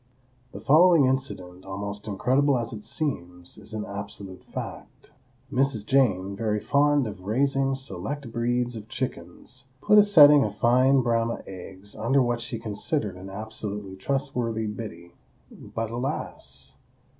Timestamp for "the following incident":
0.51-1.63